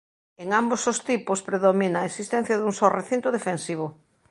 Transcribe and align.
En 0.43 0.49
ambos 0.61 0.81
os 0.91 0.99
tipos 1.09 1.43
predomina 1.47 1.97
a 2.01 2.07
existencia 2.11 2.55
dun 2.59 2.73
só 2.79 2.87
recinto 2.99 3.27
defensivo. 3.37 3.87